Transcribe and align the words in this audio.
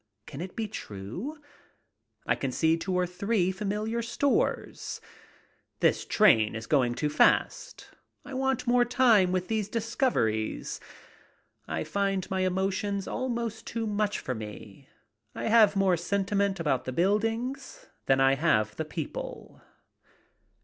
Can 0.25 0.41
it 0.41 0.55
be 0.55 0.67
true? 0.67 1.39
I 2.25 2.33
can 2.33 2.51
see 2.51 2.75
two 2.75 2.95
or 2.95 3.05
three 3.05 3.51
familiar 3.51 4.01
stores. 4.01 4.99
This 5.79 6.05
train 6.05 6.55
is 6.55 6.65
going 6.65 6.95
too 6.95 7.07
fast. 7.07 7.91
I 8.25 8.33
want 8.33 8.65
more 8.65 8.83
time 8.83 9.31
with 9.31 9.47
these 9.47 9.69
dis 9.69 9.93
coveries. 9.93 10.79
I 11.67 11.83
find 11.83 12.27
my 12.31 12.39
emotions 12.39 13.07
almost 13.07 13.67
too 13.67 13.85
much 13.85 14.17
for 14.17 14.33
me. 14.33 14.89
I 15.35 15.49
have 15.49 15.75
more 15.75 15.97
sentiment 15.97 16.59
about 16.59 16.85
the 16.85 16.91
buildings 16.91 17.85
than 18.07 18.19
I 18.19 18.33
have 18.33 18.75
the 18.77 18.85
people. 18.85 19.61